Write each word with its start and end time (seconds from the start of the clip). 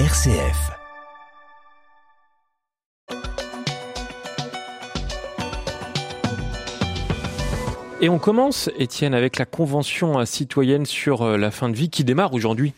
RCF. 0.00 0.72
Et 8.00 8.08
on 8.08 8.18
commence, 8.18 8.70
Étienne, 8.76 9.14
avec 9.14 9.38
la 9.38 9.44
Convention 9.44 10.26
citoyenne 10.26 10.84
sur 10.84 11.22
euh, 11.22 11.36
la 11.36 11.52
fin 11.52 11.68
de 11.68 11.76
vie 11.76 11.90
qui 11.90 12.02
démarre 12.02 12.34
aujourd'hui. 12.34 12.74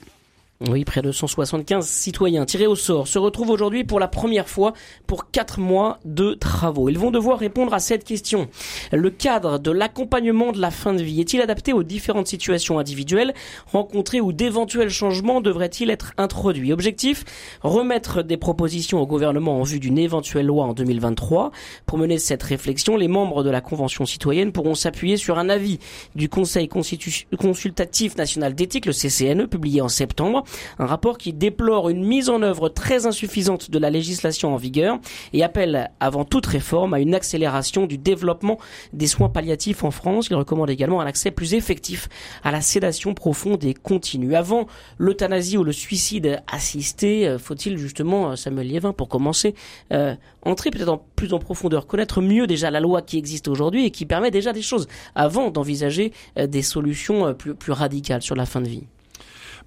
Oui, 0.62 0.87
près 0.87 1.03
de 1.03 1.12
175 1.12 1.86
citoyens 1.86 2.46
tirés 2.46 2.66
au 2.66 2.77
sort 2.77 3.07
se 3.09 3.18
retrouvent 3.18 3.50
aujourd'hui 3.50 3.84
pour 3.84 4.00
la 4.00 4.09
première 4.09 4.48
fois 4.48 4.72
pour 5.07 5.30
quatre 5.30 5.61
mois 5.61 5.98
de 6.07 6.32
travaux. 6.32 6.89
Ils 6.89 6.98
vont 6.98 7.11
devoir 7.11 7.39
répondre 7.39 7.75
à 7.75 7.79
cette 7.79 8.04
question. 8.04 8.48
Le 8.90 9.11
cadre 9.11 9.58
de 9.58 9.71
l'accompagnement 9.71 10.53
de 10.53 10.58
la 10.58 10.71
fin 10.71 10.95
de 10.95 11.03
vie 11.03 11.21
est-il 11.21 11.43
adapté 11.43 11.75
aux 11.75 11.82
différentes 11.82 12.29
situations 12.29 12.79
individuelles? 12.79 13.34
Rencontrées 13.71 14.22
ou 14.22 14.32
d'éventuels 14.32 14.89
changements 14.89 15.43
devraient-ils 15.43 15.90
être 15.90 16.14
introduits 16.16 16.73
Objectif, 16.73 17.25
remettre 17.61 18.23
des 18.23 18.39
propositions 18.39 18.98
au 18.98 19.07
gouvernement 19.07 19.61
en 19.61 19.62
vue 19.62 19.79
d'une 19.79 19.98
éventuelle 19.98 20.46
loi 20.46 20.64
en 20.64 20.73
2023. 20.73 21.50
Pour 21.84 21.98
mener 21.98 22.17
cette 22.17 22.43
réflexion, 22.43 22.96
les 22.96 23.09
membres 23.09 23.45
de 23.45 23.50
la 23.50 23.61
Convention 23.61 24.07
citoyenne 24.07 24.53
pourront 24.53 24.75
s'appuyer 24.75 25.18
sur 25.18 25.39
un 25.39 25.50
avis 25.50 25.81
du 26.14 26.31
Conseil 26.31 26.67
consultatif 26.67 28.17
national 28.17 28.54
d'éthique, 28.54 28.86
le 28.86 28.95
CCNE, 28.95 29.48
publié 29.48 29.82
en 29.82 29.90
septembre 29.90 30.46
un 30.79 30.86
rapport 30.86 31.18
qui 31.18 31.32
déplore 31.32 31.89
une 31.89 32.05
mise 32.05 32.28
en 32.28 32.42
œuvre 32.42 32.69
très 32.69 33.06
insuffisante 33.06 33.70
de 33.70 33.78
la 33.78 33.91
législation 33.91 34.55
en 34.55 34.56
vigueur 34.56 34.98
et 35.33 35.42
appelle 35.42 35.91
avant 36.00 36.25
toute 36.25 36.47
réforme 36.47 36.95
à 36.95 37.00
une 37.00 37.14
accélération 37.14 37.87
du 37.87 37.98
développement 37.98 38.59
des 38.92 39.06
soins 39.06 39.28
palliatifs 39.28 39.84
en 39.84 39.91
France. 39.91 40.28
Il 40.31 40.37
recommande 40.37 40.70
également 40.70 41.01
un 41.01 41.06
accès 41.06 41.31
plus 41.31 41.55
effectif 41.55 42.09
à 42.42 42.53
la 42.53 42.61
sédation 42.61 43.14
profonde 43.14 43.64
et 43.64 43.75
continue. 43.75 44.34
Avant 44.34 44.67
l'euthanasie 44.98 45.59
ou 45.59 45.64
le 45.64 45.73
suicide 45.73 46.42
assisté, 46.51 47.28
euh, 47.28 47.39
faut-il 47.39 47.78
justement, 47.78 48.31
euh, 48.31 48.37
Samuel 48.37 48.69
Liévin, 48.69 48.92
pour 48.92 49.09
commencer, 49.09 49.55
euh, 49.92 50.15
entrer 50.42 50.70
peut-être 50.70 50.89
en 50.89 51.05
plus 51.17 51.33
en 51.33 51.39
profondeur, 51.39 51.87
connaître 51.87 52.20
mieux 52.20 52.47
déjà 52.47 52.70
la 52.70 52.81
loi 52.81 53.03
qui 53.03 53.19
existe 53.19 53.48
aujourd'hui 53.48 53.87
et 53.87 53.91
qui 53.91 54.07
permet 54.07 54.31
déjà 54.31 54.53
des 54.53 54.63
choses 54.63 54.87
avant 55.15 55.51
d'envisager 55.51 56.13
des 56.37 56.63
solutions 56.63 57.35
plus, 57.35 57.55
plus 57.55 57.73
radicales 57.73 58.23
sur 58.23 58.37
la 58.37 58.47
fin 58.47 58.61
de 58.61 58.69
vie? 58.69 58.85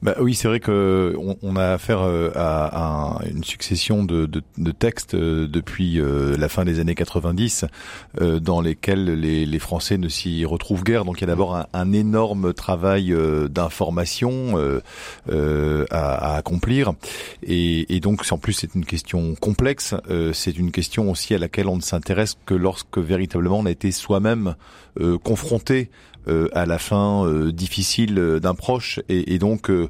Bah 0.02 0.16
oui, 0.22 0.34
c'est 0.34 0.48
vrai 0.48 0.62
que 0.62 1.14
on, 1.42 1.58
a 1.58 1.74
affaire 1.74 2.02
euh, 2.04 2.32
à, 2.34 3.20
une 3.30 3.44
succession 3.44 4.06
de, 4.06 4.26
de, 4.28 4.42
de 4.58 4.72
textes 4.72 5.14
euh, 5.14 5.46
depuis 5.46 6.00
euh, 6.00 6.38
la 6.38 6.48
fin 6.48 6.64
des 6.64 6.80
années 6.80 6.96
90 6.96 7.66
dans 8.42 8.62
lesquels 8.62 9.20
les, 9.20 9.46
les 9.46 9.60
Français 9.60 9.98
ne 9.98 10.08
s'y 10.08 10.46
retrouvent 10.46 10.84
guère. 10.84 11.04
Donc 11.04 11.20
il 11.20 11.22
y 11.22 11.24
a 11.26 11.28
d'abord 11.28 11.56
un, 11.56 11.68
un, 11.74 11.92
énorme 11.92 12.54
travail 12.54 13.14
d'information 13.50 14.56
à, 15.30 15.92
à, 15.92 16.36
accomplir, 16.38 16.94
et, 17.44 17.94
et 17.94 18.00
donc 18.00 18.24
en 18.32 18.38
plus 18.38 18.54
c'est 18.54 18.76
une 18.76 18.86
question 18.86 19.36
complexe. 19.36 19.96
c'est 20.34 20.58
une 20.58 20.72
question 20.72 21.12
aussi 21.12 21.34
à 21.34 21.38
laquelle 21.38 21.68
on 21.68 21.76
ne 21.78 21.82
s'intéresse 21.82 22.38
que 22.46 22.54
lorsque 22.54 22.98
véritablement 22.98 23.60
on 23.60 23.66
a 23.66 23.72
été 23.72 23.92
soi-même 23.92 24.56
confronté 25.24 25.90
euh, 26.28 26.50
à 26.52 26.66
la 26.66 26.78
fin 26.80 27.26
euh, 27.26 27.52
difficile 27.54 28.16
d'un 28.42 28.54
proche. 28.54 29.00
Et, 29.08 29.34
et 29.36 29.40
donc 29.40 29.70
euh, 29.70 29.88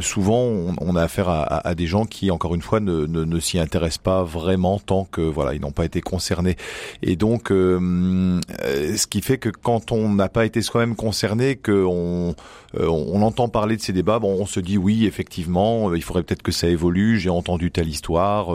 souvent 0.00 0.40
on, 0.40 0.74
on, 0.80 0.96
a 0.96 1.02
affaire 1.02 1.28
à, 1.28 1.42
à, 1.42 1.74
des 1.74 1.86
gens 1.86 2.06
qui 2.06 2.30
encore 2.30 2.54
une 2.54 2.62
fois 2.62 2.80
ne, 2.80 3.04
ne, 3.06 3.24
ne 3.24 3.40
s'y 3.40 3.58
intéressent 3.58 3.98
pas 3.98 4.22
vraiment 4.24 4.78
tant 4.78 5.04
que 5.04 5.20
voilà 5.20 5.52
ils 5.54 5.60
n'ont 5.60 5.70
pas 5.72 5.84
été 5.84 6.00
concernés. 6.00 6.56
Et 7.02 7.16
donc 7.16 7.48
ce 7.50 9.06
qui 9.06 9.20
fait 9.20 9.36
que 9.36 9.50
quand 9.50 9.92
on 9.92 10.08
n'a 10.08 10.28
pas 10.30 10.46
été 10.46 10.62
soi-même 10.62 10.96
concerné 10.96 11.56
que 11.56 11.84
on, 11.84 12.34
on 12.74 13.22
entend 13.22 13.48
parler 13.48 13.76
de 13.76 13.82
ces 13.82 13.92
débats 13.92 14.18
bon 14.18 14.36
on 14.40 14.46
se 14.46 14.60
dit 14.60 14.78
oui 14.78 15.06
effectivement 15.06 15.94
il 15.94 16.02
faudrait 16.02 16.22
peut-être 16.22 16.42
que 16.42 16.52
ça 16.52 16.68
évolue 16.68 17.18
j'ai 17.18 17.30
entendu 17.30 17.70
telle 17.70 17.88
histoire 17.88 18.48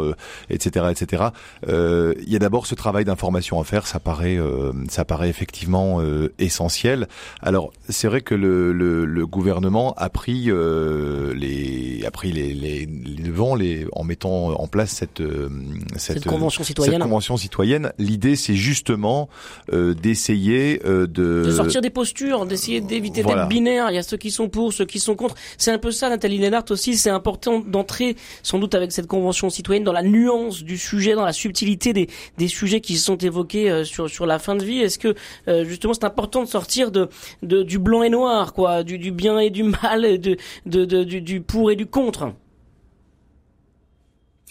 etc 0.49 0.87
etc 0.91 1.23
il 1.67 2.29
y 2.29 2.35
a 2.35 2.39
d'abord 2.39 2.65
ce 2.67 2.75
travail 2.75 3.05
d'information 3.05 3.59
à 3.59 3.63
faire 3.63 3.87
ça 3.87 3.99
paraît 3.99 4.39
ça 4.89 5.05
paraît 5.05 5.29
effectivement 5.29 6.01
essentiel 6.37 7.02
alors 7.41 7.71
c'est 7.89 8.07
vrai 8.07 8.21
que 8.21 8.35
le, 8.35 8.73
le, 8.73 9.05
le, 9.05 9.27
gouvernement 9.27 9.93
a 9.97 10.09
pris 10.09 10.45
euh, 10.47 11.33
les 11.33 12.03
a 12.05 12.11
pris 12.11 12.31
les, 12.31 12.53
les, 12.53 12.85
les 12.85 13.23
devants 13.23 13.55
les 13.55 13.87
en 13.93 14.03
mettant 14.03 14.49
en 14.59 14.67
place 14.67 14.91
cette 14.91 15.21
euh, 15.21 15.49
cette, 15.97 16.17
cette, 16.17 16.25
convention 16.25 16.63
citoyenne. 16.63 16.93
Cette 16.95 17.03
convention 17.03 17.37
citoyenne. 17.37 17.91
L'idée 17.97 18.35
c'est 18.35 18.55
justement 18.55 19.29
euh, 19.71 19.93
d'essayer 19.93 20.81
euh, 20.85 21.07
de 21.07 21.43
de 21.45 21.51
sortir 21.51 21.81
des 21.81 21.89
postures, 21.89 22.45
d'essayer 22.45 22.81
d'éviter 22.81 23.21
voilà. 23.21 23.41
d'être 23.41 23.49
binaire. 23.49 23.91
Il 23.91 23.95
y 23.95 23.97
a 23.97 24.03
ceux 24.03 24.17
qui 24.17 24.31
sont 24.31 24.49
pour, 24.49 24.73
ceux 24.73 24.85
qui 24.85 24.99
sont 24.99 25.15
contre. 25.15 25.35
C'est 25.57 25.71
un 25.71 25.77
peu 25.77 25.91
ça, 25.91 26.09
Nathalie 26.09 26.37
Lénart 26.37 26.65
aussi. 26.69 26.97
C'est 26.97 27.09
important 27.09 27.59
d'entrer 27.59 28.15
sans 28.41 28.59
doute 28.59 28.75
avec 28.75 28.91
cette 28.91 29.07
convention 29.07 29.49
citoyenne 29.49 29.83
dans 29.83 29.93
la 29.93 30.03
nuance 30.03 30.63
du 30.63 30.77
sujet, 30.77 31.13
dans 31.13 31.25
la 31.25 31.33
subtilité 31.33 31.93
des 31.93 32.07
des 32.37 32.47
sujets 32.47 32.81
qui 32.81 32.97
sont 32.97 33.17
évoqués 33.17 33.69
euh, 33.69 33.83
sur 33.83 34.09
sur 34.09 34.25
la 34.25 34.39
fin 34.39 34.55
de 34.55 34.63
vie. 34.63 34.79
Est-ce 34.79 34.99
que 34.99 35.15
justement 35.63 35.93
c'est 35.93 36.05
important 36.05 36.43
de 36.43 36.47
sortir 36.47 36.91
de, 36.93 37.09
de, 37.41 37.63
du 37.63 37.79
blanc 37.79 38.03
et 38.03 38.09
noir, 38.09 38.53
quoi, 38.53 38.83
du, 38.83 38.97
du 38.97 39.11
bien 39.11 39.39
et 39.39 39.49
du 39.49 39.63
mal, 39.63 40.19
de, 40.19 40.37
de, 40.65 40.85
de 40.85 41.03
du, 41.03 41.21
du, 41.21 41.41
pour 41.41 41.71
et 41.71 41.75
du 41.75 41.85
contre. 41.85 42.31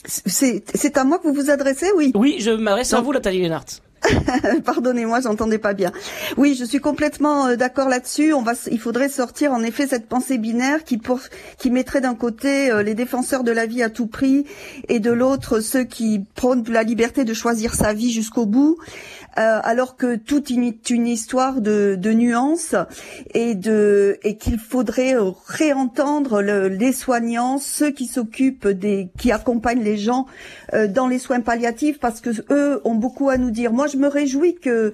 C'est 0.04 0.96
à 0.96 1.04
moi 1.04 1.18
que 1.18 1.28
vous 1.28 1.34
vous 1.34 1.50
adressez, 1.50 1.86
oui. 1.96 2.12
Oui, 2.14 2.36
je 2.40 2.50
m'adresse 2.50 2.92
à 2.92 3.00
vous, 3.00 3.12
Nathalie 3.12 3.40
Lénart. 3.40 3.64
Pardonnez-moi, 4.64 5.20
j'entendais 5.20 5.58
pas 5.58 5.74
bien. 5.74 5.92
Oui, 6.36 6.54
je 6.58 6.64
suis 6.64 6.80
complètement 6.80 7.46
euh, 7.46 7.56
d'accord 7.56 7.88
là-dessus. 7.88 8.32
On 8.32 8.42
va, 8.42 8.52
il 8.70 8.80
faudrait 8.80 9.08
sortir 9.08 9.52
en 9.52 9.62
effet 9.62 9.86
cette 9.86 10.06
pensée 10.06 10.38
binaire 10.38 10.84
qui, 10.84 10.98
pour, 10.98 11.20
qui 11.58 11.70
mettrait 11.70 12.00
d'un 12.00 12.14
côté 12.14 12.70
euh, 12.70 12.82
les 12.82 12.94
défenseurs 12.94 13.44
de 13.44 13.52
la 13.52 13.66
vie 13.66 13.82
à 13.82 13.90
tout 13.90 14.06
prix 14.06 14.44
et 14.88 15.00
de 15.00 15.12
l'autre 15.12 15.60
ceux 15.60 15.84
qui 15.84 16.24
prônent 16.34 16.64
la 16.68 16.82
liberté 16.82 17.24
de 17.24 17.34
choisir 17.34 17.74
sa 17.74 17.92
vie 17.92 18.10
jusqu'au 18.10 18.46
bout. 18.46 18.78
Euh, 19.38 19.60
alors 19.62 19.96
que 19.96 20.16
toute 20.16 20.50
une, 20.50 20.74
une 20.90 21.06
histoire 21.06 21.62
de, 21.62 21.96
de, 21.98 22.12
nuances 22.12 22.74
et 23.32 23.54
de 23.54 24.18
et 24.24 24.36
qu'il 24.36 24.58
faudrait 24.58 25.16
réentendre 25.46 26.42
le, 26.42 26.68
les 26.68 26.92
soignants, 26.92 27.56
ceux 27.56 27.90
qui 27.92 28.04
s'occupent 28.04 28.68
des, 28.68 29.08
qui 29.16 29.32
accompagnent 29.32 29.82
les 29.82 29.96
gens 29.96 30.26
euh, 30.74 30.86
dans 30.86 31.08
les 31.08 31.18
soins 31.18 31.40
palliatifs, 31.40 31.98
parce 31.98 32.20
que 32.20 32.30
eux 32.50 32.82
ont 32.84 32.94
beaucoup 32.94 33.30
à 33.30 33.38
nous 33.38 33.50
dire. 33.50 33.72
Moi, 33.72 33.86
je 33.92 33.98
me 33.98 34.08
réjouis 34.08 34.54
que 34.54 34.92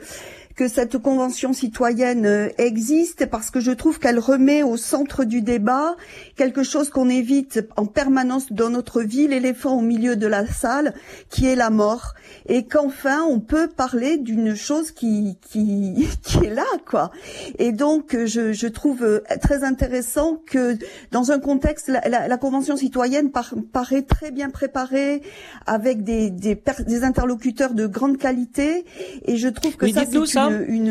que 0.58 0.66
cette 0.66 0.98
convention 0.98 1.52
citoyenne 1.52 2.26
euh, 2.26 2.48
existe 2.58 3.26
parce 3.26 3.48
que 3.50 3.60
je 3.60 3.70
trouve 3.70 4.00
qu'elle 4.00 4.18
remet 4.18 4.64
au 4.64 4.76
centre 4.76 5.22
du 5.22 5.40
débat 5.40 5.94
quelque 6.34 6.64
chose 6.64 6.90
qu'on 6.90 7.08
évite 7.08 7.64
en 7.76 7.86
permanence 7.86 8.52
dans 8.52 8.68
notre 8.68 9.02
vie, 9.02 9.28
l'éléphant 9.28 9.76
au 9.78 9.82
milieu 9.82 10.16
de 10.16 10.26
la 10.26 10.48
salle, 10.48 10.94
qui 11.30 11.46
est 11.46 11.54
la 11.54 11.70
mort, 11.70 12.14
et 12.48 12.66
qu'enfin 12.66 13.22
on 13.22 13.38
peut 13.38 13.68
parler 13.68 14.16
d'une 14.16 14.56
chose 14.56 14.90
qui, 14.90 15.38
qui, 15.48 16.08
qui 16.24 16.38
est 16.38 16.54
là, 16.54 16.66
quoi. 16.84 17.12
Et 17.60 17.70
donc 17.70 18.16
je, 18.26 18.52
je 18.52 18.66
trouve 18.66 19.04
euh, 19.04 19.20
très 19.40 19.62
intéressant 19.62 20.42
que 20.44 20.76
dans 21.12 21.30
un 21.30 21.38
contexte, 21.38 21.86
la, 21.86 22.00
la, 22.08 22.26
la 22.26 22.36
convention 22.36 22.76
citoyenne 22.76 23.30
par, 23.30 23.54
paraît 23.72 24.02
très 24.02 24.32
bien 24.32 24.50
préparée, 24.50 25.22
avec 25.66 26.02
des, 26.02 26.30
des, 26.30 26.60
des, 26.84 27.04
interlocuteurs 27.04 27.74
de 27.74 27.86
grande 27.86 28.18
qualité, 28.18 28.84
et 29.24 29.36
je 29.36 29.46
trouve 29.46 29.76
que 29.76 29.86
ça 29.92 30.02
c'est 30.04 30.16
une, 30.16 30.47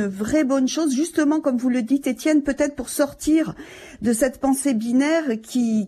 vraie 0.08 0.44
bonne 0.44 0.68
chose, 0.68 0.94
justement 0.94 1.40
comme 1.40 1.58
vous 1.58 1.70
le 1.70 1.82
dites, 1.82 2.08
Étienne, 2.08 2.44
peut-être 2.44 2.76
pour 2.76 2.90
sortir 2.90 3.56
de 4.02 4.14
cette 4.14 4.40
pensée 4.40 4.74
binaire 4.74 5.42
qui, 5.42 5.88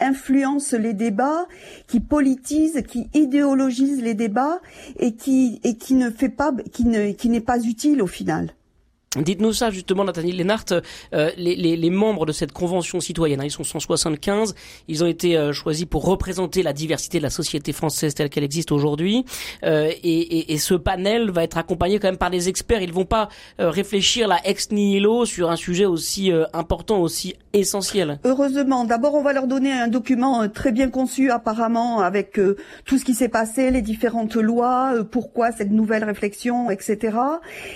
influence 0.00 0.72
les 0.72 0.94
débats, 0.94 1.46
qui 1.86 2.00
politise, 2.00 2.82
qui 2.86 3.08
idéologise 3.14 4.02
les 4.02 4.14
débats 4.14 4.60
et 4.98 5.14
qui, 5.14 5.60
et 5.64 5.76
qui 5.76 5.94
ne 5.94 6.10
fait 6.10 6.28
pas, 6.28 6.52
qui 6.72 6.84
ne, 6.84 7.12
qui 7.12 7.28
n'est 7.28 7.40
pas 7.40 7.60
utile 7.60 8.02
au 8.02 8.06
final. 8.06 8.54
Dites-nous 9.16 9.52
ça 9.52 9.70
justement, 9.70 10.04
Nathalie 10.04 10.30
Lénart, 10.30 10.66
euh, 10.70 11.30
les, 11.36 11.56
les, 11.56 11.76
les, 11.76 11.90
membres 11.90 12.26
de 12.26 12.30
cette 12.30 12.52
convention 12.52 13.00
citoyenne, 13.00 13.40
hein, 13.40 13.44
ils 13.44 13.50
sont 13.50 13.64
175, 13.64 14.54
ils 14.86 15.02
ont 15.02 15.08
été 15.08 15.36
euh, 15.36 15.52
choisis 15.52 15.84
pour 15.84 16.04
représenter 16.04 16.62
la 16.62 16.72
diversité 16.72 17.18
de 17.18 17.24
la 17.24 17.30
société 17.30 17.72
française 17.72 18.14
telle 18.14 18.30
qu'elle 18.30 18.44
existe 18.44 18.70
aujourd'hui, 18.70 19.24
euh, 19.64 19.90
et, 20.04 20.20
et, 20.20 20.52
et, 20.52 20.58
ce 20.58 20.74
panel 20.74 21.32
va 21.32 21.42
être 21.42 21.58
accompagné 21.58 21.98
quand 21.98 22.06
même 22.06 22.18
par 22.18 22.30
des 22.30 22.48
experts, 22.48 22.82
ils 22.82 22.92
vont 22.92 23.04
pas 23.04 23.30
euh, 23.58 23.68
réfléchir 23.70 24.28
la 24.28 24.38
ex 24.46 24.70
nihilo 24.70 25.24
sur 25.24 25.50
un 25.50 25.56
sujet 25.56 25.86
aussi 25.86 26.30
euh, 26.30 26.44
important, 26.52 27.00
aussi 27.00 27.34
essentiel. 27.52 28.20
Heureusement, 28.22 28.84
d'abord 28.84 29.16
on 29.16 29.22
va 29.22 29.32
leur 29.32 29.48
donner 29.48 29.72
un 29.72 29.88
document 29.88 30.48
très 30.48 30.70
bien 30.70 30.88
conçu 30.88 31.32
apparemment 31.32 31.98
avec 31.98 32.38
tout 32.84 32.96
ce 32.96 33.04
qui 33.04 33.14
s'est 33.14 33.28
passé, 33.28 33.72
les 33.72 33.82
différentes 33.82 34.36
lois, 34.36 34.94
pourquoi 35.10 35.50
cette 35.50 35.72
nouvelle 35.72 36.04
réflexion, 36.04 36.70
etc. 36.70 37.18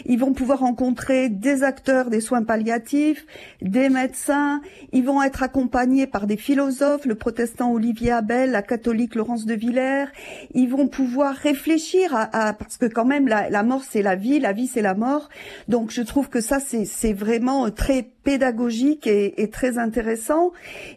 Ils 0.07 0.21
vont 0.21 0.33
pouvoir 0.33 0.61
rencontrer 0.61 1.24
des 1.29 1.63
acteurs 1.63 2.11
des 2.11 2.21
soins 2.21 2.43
palliatifs, 2.43 3.27
des 3.63 3.89
médecins. 3.89 4.61
Ils 4.93 5.05
vont 5.05 5.23
être 5.23 5.43
accompagnés 5.43 6.07
par 6.07 6.27
des 6.27 6.37
philosophes, 6.37 7.07
le 7.07 7.15
protestant 7.15 7.73
Olivier 7.73 8.13
Abel, 8.13 8.51
la 8.51 8.63
catholique 8.63 9.15
Laurence 9.15 9.47
de 9.47 9.55
Villers. 9.55 10.07
Ils 10.55 10.69
vont 10.69 10.89
pouvoir 10.89 11.35
réfléchir 11.35 12.15
à, 12.15 12.53
parce 12.53 12.77
que 12.77 12.87
quand 12.87 13.05
même 13.05 13.29
la, 13.29 13.51
la 13.51 13.63
mort 13.63 13.83
c'est 13.89 14.03
la 14.03 14.17
vie, 14.17 14.41
la 14.41 14.53
vie 14.53 14.67
c'est 14.67 14.83
la 14.83 14.95
mort. 14.95 15.29
Donc 15.69 15.91
je 15.91 16.03
trouve 16.03 16.29
que 16.29 16.41
ça 16.41 16.59
c'est 16.61 17.13
vraiment 17.13 17.71
très 17.71 18.14
pédagogique 18.25 19.07
et, 19.07 19.51
très 19.53 19.79
intéressant. 19.79 20.53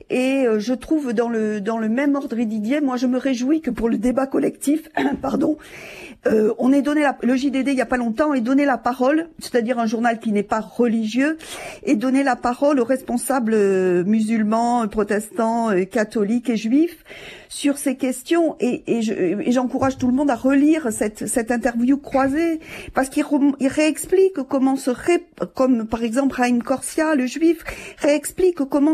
Et 0.09 0.47
euh, 0.47 0.59
je 0.59 0.73
trouve 0.73 1.13
dans 1.13 1.29
le 1.29 1.61
dans 1.61 1.77
le 1.77 1.89
même 1.89 2.15
ordre 2.15 2.35
Didier, 2.37 2.81
moi 2.81 2.97
je 2.97 3.05
me 3.05 3.17
réjouis 3.17 3.61
que 3.61 3.69
pour 3.69 3.89
le 3.89 3.97
débat 3.97 4.25
collectif, 4.25 4.89
pardon, 5.21 5.57
euh, 6.25 6.53
on 6.57 6.71
est 6.71 6.81
donné 6.81 7.01
la, 7.01 7.15
le 7.21 7.35
JDD 7.35 7.67
il 7.67 7.75
y 7.75 7.81
a 7.81 7.85
pas 7.85 7.97
longtemps 7.97 8.33
est 8.33 8.41
donné 8.41 8.65
la 8.65 8.77
parole, 8.77 9.27
c'est-à-dire 9.39 9.77
un 9.79 9.85
journal 9.85 10.19
qui 10.19 10.31
n'est 10.31 10.43
pas 10.43 10.61
religieux, 10.61 11.37
et 11.83 11.95
donné 11.95 12.23
la 12.23 12.35
parole 12.35 12.79
aux 12.79 12.85
responsables 12.85 13.53
euh, 13.53 14.03
musulmans, 14.05 14.87
protestants, 14.87 15.69
catholiques 15.91 16.49
et 16.49 16.57
juifs 16.57 17.03
sur 17.49 17.77
ces 17.77 17.95
questions 17.95 18.55
et, 18.59 18.83
et 18.87 19.51
j'encourage 19.51 19.97
tout 19.97 20.07
le 20.07 20.13
monde 20.13 20.29
à 20.29 20.35
relire 20.35 20.91
cette, 20.91 21.27
cette 21.27 21.51
interview 21.51 21.97
croisée 21.97 22.59
parce 22.93 23.09
qu'il 23.09 23.25
réexplique 23.61 24.41
comment 24.49 24.75
se 24.75 24.89
ré, 24.89 25.25
comme 25.55 25.87
par 25.87 26.03
exemple 26.03 26.35
Raïm 26.35 26.61
Corsia, 26.61 27.15
le 27.17 27.25
juif, 27.25 27.63
réexplique 27.97 28.57
comment 28.57 28.93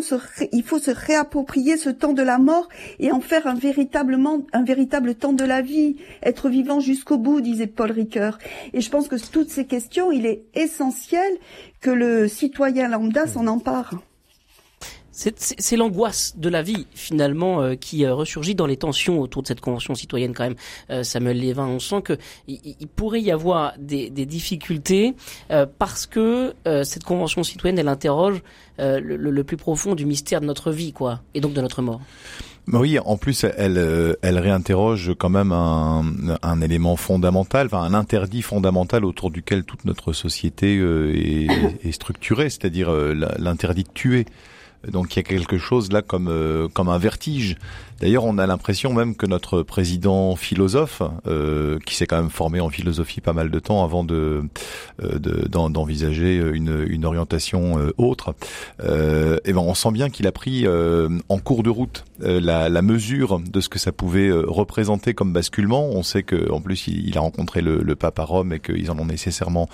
il 0.52 0.64
faut 0.64 0.80
se 0.80 0.92
réapproprier 0.92 1.78
ce 1.78 1.90
temps 1.90 2.14
de 2.14 2.24
la 2.24 2.40
mort 2.40 2.70
et 3.00 3.12
en 3.12 3.20
faire 3.20 3.46
un 3.46 3.54
un 3.54 4.64
véritable 4.64 5.16
temps 5.16 5.34
de 5.34 5.46
la 5.46 5.62
vie, 5.62 5.98
être 6.24 6.50
vivant 6.50 6.80
jusqu'au 6.80 7.18
bout, 7.18 7.42
disait 7.42 7.68
Paul 7.68 7.92
Ricoeur. 7.92 8.40
Et 8.74 8.82
je 8.82 8.90
pense 8.90 9.08
que 9.08 9.16
toutes 9.32 9.50
ces 9.50 9.66
questions, 9.66 10.12
il 10.12 10.26
est 10.26 10.44
essentiel 10.54 11.32
que 11.82 11.92
le 11.92 12.28
citoyen 12.28 12.88
lambda 12.88 13.28
s'en 13.28 13.48
empare. 13.48 14.02
C'est 15.16 15.78
l'angoisse 15.78 16.34
de 16.38 16.50
la 16.50 16.64
vie 16.64 16.88
finalement 16.96 17.62
euh, 17.62 17.76
qui 17.76 18.04
euh, 18.04 18.16
ressurgit 18.16 18.56
dans 18.56 18.66
les 18.66 18.78
tensions 18.78 19.22
autour 19.22 19.44
de 19.44 19.48
cette 19.48 19.62
convention 19.62 19.94
citoyenne 19.94 20.34
quand 20.34 20.44
même. 20.44 20.56
Euh, 20.90 21.04
Samuel 21.04 21.40
Lévin, 21.40 21.68
on 21.68 21.78
sent 21.78 22.02
que 22.02 22.18
il, 22.48 22.88
pourrait 22.88 23.22
y 23.22 23.32
avoir 23.32 23.74
des, 23.78 24.10
des 24.10 24.26
difficultés 24.26 25.14
parce 25.78 26.06
que 26.06 26.54
cette 26.84 27.04
convention 27.04 27.44
citoyenne, 27.44 27.78
elle 27.78 27.88
interroge 27.88 28.42
le, 28.80 29.00
le, 29.00 29.44
plus 29.44 29.58
profond 29.58 29.96
du 29.96 30.06
mystère 30.06 30.42
de 30.42 30.46
notre 30.46 30.72
vie, 30.72 30.94
quoi, 30.94 31.22
et 31.34 31.42
donc 31.42 31.54
de 31.54 31.62
notre 31.62 31.82
mort. 31.82 32.02
Oui, 32.68 32.98
en 33.00 33.18
plus, 33.18 33.46
elle, 33.58 34.18
elle 34.22 34.40
réinterroge 34.40 35.14
quand 35.18 35.30
même 35.30 35.52
un, 35.52 36.04
un 36.42 36.62
élément 36.62 36.96
fondamental, 36.96 37.68
enfin 37.68 37.82
un 37.82 37.94
interdit 37.94 38.42
fondamental 38.42 39.06
autour 39.06 39.32
duquel 39.32 39.64
toute 39.64 39.86
notre 39.86 40.14
société 40.14 40.78
est, 40.78 41.88
est 41.88 41.92
structurée, 41.92 42.50
c'est-à-dire 42.50 42.92
l'interdit 42.92 43.84
de 43.84 43.94
tuer. 43.94 44.26
Donc 44.92 45.16
il 45.16 45.18
y 45.18 45.20
a 45.20 45.24
quelque 45.24 45.58
chose 45.58 45.92
là 45.92 46.02
comme 46.02 46.28
euh, 46.28 46.68
comme 46.68 46.90
un 46.90 46.98
vertige. 46.98 47.58
D'ailleurs, 48.04 48.26
on 48.26 48.38
a 48.38 48.46
l'impression 48.46 48.94
même 48.94 49.16
que 49.16 49.26
notre 49.26 49.64
président 49.64 50.36
philosophe, 50.36 51.02
euh, 51.26 51.80
qui 51.86 51.96
s'est 51.96 52.06
quand 52.06 52.18
même 52.18 52.30
formé 52.30 52.60
en 52.60 52.70
philosophie 52.70 53.22
pas 53.22 53.32
mal 53.32 53.50
de 53.50 53.60
temps 53.60 53.82
avant 53.82 54.04
de 54.04 54.44
euh, 55.02 55.20
d'envisager 55.48 56.36
une, 56.36 56.86
une 56.86 57.06
orientation 57.06 57.78
autre, 57.98 58.36
euh, 58.84 59.38
et 59.46 59.54
ben 59.54 59.62
on 59.62 59.74
sent 59.74 59.92
bien 59.92 60.10
qu'il 60.10 60.28
a 60.28 60.34
pris 60.34 60.66
en 60.68 61.40
cours 61.40 61.64
de 61.64 61.70
route 61.70 62.04
la, 62.20 62.68
la, 62.68 62.82
mesure 62.82 63.40
de 63.40 63.62
ce 63.62 63.70
que 63.70 63.80
ça 63.80 63.94
pouvait 63.94 64.32
représenter 64.32 65.14
comme 65.14 65.32
basculement. 65.32 65.88
On 65.88 66.04
sait 66.04 66.24
que 66.24 66.52
en 66.52 66.60
plus 66.60 66.88
il, 66.88 67.18
a 67.18 67.22
rencontré 67.22 67.62
le, 67.62 67.82
le, 67.82 67.96
pape 67.96 68.20
à 68.20 68.26
Rome 68.26 68.52
et 68.52 68.60
qu'ils 68.60 68.92
en 68.92 69.00
ont 69.00 69.06
nécessairement 69.06 69.70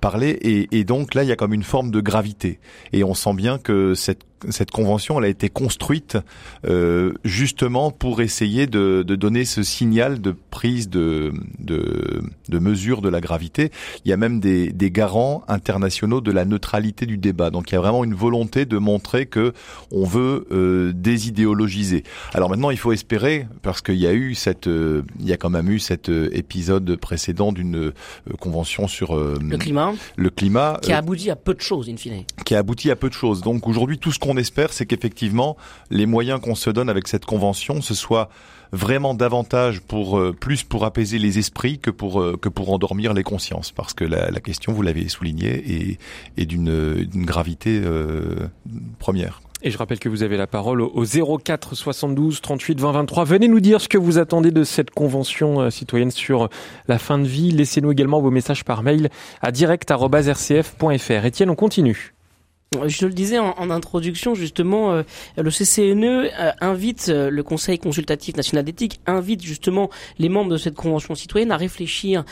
parlé, 0.00 0.30
et, 0.30 0.68
et 0.72 0.84
donc 0.84 1.14
là 1.14 1.22
il 1.22 1.28
y 1.28 1.32
a 1.32 1.36
comme 1.36 1.52
une 1.52 1.64
forme 1.64 1.90
de 1.90 2.00
gravité, 2.00 2.60
et 2.94 3.04
on 3.04 3.12
sent 3.12 3.34
bien 3.34 3.58
que 3.58 3.94
cette 3.94 4.24
cette 4.50 4.70
convention, 4.70 5.18
elle 5.18 5.26
a 5.26 5.28
été 5.28 5.48
construite 5.48 6.18
euh, 6.66 7.12
justement 7.24 7.90
pour 7.90 8.20
essayer 8.20 8.66
de, 8.66 9.04
de, 9.06 9.14
donner 9.16 9.44
ce 9.44 9.62
signal 9.62 10.20
de 10.20 10.34
prise 10.50 10.88
de, 10.88 11.32
de, 11.58 12.22
de, 12.48 12.58
mesure 12.58 13.02
de 13.02 13.08
la 13.08 13.20
gravité. 13.20 13.70
Il 14.04 14.10
y 14.10 14.12
a 14.12 14.16
même 14.16 14.40
des, 14.40 14.72
des, 14.72 14.90
garants 14.90 15.42
internationaux 15.48 16.20
de 16.20 16.32
la 16.32 16.44
neutralité 16.44 17.06
du 17.06 17.18
débat. 17.18 17.50
Donc 17.50 17.70
il 17.70 17.74
y 17.74 17.78
a 17.78 17.80
vraiment 17.80 18.04
une 18.04 18.14
volonté 18.14 18.64
de 18.64 18.78
montrer 18.78 19.26
que 19.26 19.52
on 19.90 20.04
veut 20.04 20.46
euh, 20.52 20.92
désidéologiser. 20.94 22.04
Alors 22.32 22.50
maintenant, 22.50 22.70
il 22.70 22.78
faut 22.78 22.92
espérer 22.92 23.46
parce 23.62 23.80
qu'il 23.80 23.96
y 23.96 24.06
a 24.06 24.12
eu 24.12 24.34
cette, 24.34 24.66
euh, 24.66 25.02
il 25.20 25.26
y 25.26 25.32
a 25.32 25.36
quand 25.36 25.50
même 25.50 25.70
eu 25.70 25.78
cet 25.78 26.08
euh, 26.08 26.28
épisode 26.32 26.96
précédent 26.96 27.52
d'une 27.52 27.76
euh, 27.76 27.92
convention 28.38 28.88
sur 28.88 29.16
le 29.16 29.56
climat, 29.58 29.94
le 30.16 30.30
climat, 30.30 30.78
qui 30.82 30.92
a 30.92 30.98
abouti 30.98 31.30
à 31.30 31.36
peu 31.36 31.54
de 31.54 31.60
choses 31.60 31.88
in 31.88 31.96
fine. 31.96 32.24
Qui 32.44 32.54
a 32.54 32.58
abouti 32.58 32.90
à 32.90 32.96
peu 32.96 33.08
de 33.08 33.14
choses. 33.14 33.42
Donc 33.42 33.66
aujourd'hui, 33.66 33.98
tout 33.98 34.12
ce 34.12 34.18
qu'on 34.18 34.33
on 34.34 34.36
espère, 34.36 34.72
c'est 34.72 34.86
qu'effectivement, 34.86 35.56
les 35.90 36.06
moyens 36.06 36.40
qu'on 36.40 36.54
se 36.56 36.70
donne 36.70 36.88
avec 36.88 37.06
cette 37.08 37.24
convention, 37.24 37.80
ce 37.80 37.94
soit 37.94 38.28
vraiment 38.72 39.14
davantage 39.14 39.80
pour 39.80 40.18
euh, 40.18 40.32
plus 40.32 40.64
pour 40.64 40.84
apaiser 40.84 41.18
les 41.18 41.38
esprits 41.38 41.78
que 41.78 41.90
pour 41.90 42.20
euh, 42.20 42.36
que 42.36 42.48
pour 42.48 42.72
endormir 42.72 43.14
les 43.14 43.22
consciences, 43.22 43.70
parce 43.70 43.94
que 43.94 44.04
la, 44.04 44.40
question, 44.40 44.72
vous 44.72 44.82
l'avez 44.82 45.08
souligné, 45.08 45.98
est, 46.36 46.46
d'une 46.46 47.06
gravité 47.24 47.80
euh, 47.84 48.48
première. 48.98 49.40
Et 49.62 49.70
je 49.70 49.78
rappelle 49.78 49.98
que 50.00 50.08
vous 50.08 50.22
avez 50.22 50.36
la 50.36 50.46
parole 50.46 50.82
au 50.82 51.04
04 51.04 51.74
72 51.74 52.40
38 52.42 52.80
20 52.80 52.92
23. 52.92 53.24
Venez 53.24 53.48
nous 53.48 53.60
dire 53.60 53.80
ce 53.80 53.88
que 53.88 53.96
vous 53.96 54.18
attendez 54.18 54.50
de 54.50 54.64
cette 54.64 54.90
convention 54.90 55.70
citoyenne 55.70 56.10
sur 56.10 56.50
la 56.86 56.98
fin 56.98 57.18
de 57.18 57.26
vie. 57.26 57.50
Laissez-nous 57.50 57.92
également 57.92 58.20
vos 58.20 58.30
messages 58.30 58.64
par 58.64 58.82
mail 58.82 59.08
à 59.40 59.52
direct.rcf.fr. 59.52 61.24
Étienne, 61.24 61.48
on 61.48 61.54
continue. 61.54 62.14
Je 62.86 63.06
le 63.06 63.12
disais 63.12 63.38
en, 63.38 63.70
introduction, 63.70 64.34
justement, 64.34 64.92
euh, 64.92 65.02
le 65.36 65.50
CCNE 65.50 66.04
euh, 66.04 66.52
invite, 66.60 67.06
euh, 67.08 67.30
le 67.30 67.42
Conseil 67.42 67.78
consultatif 67.78 68.36
national 68.36 68.64
d'éthique 68.64 69.00
invite 69.06 69.42
justement 69.42 69.90
les 70.18 70.28
membres 70.28 70.50
de 70.50 70.56
cette 70.56 70.74
convention 70.74 71.14
citoyenne 71.14 71.52
à 71.52 71.56
réfléchir 71.56 72.24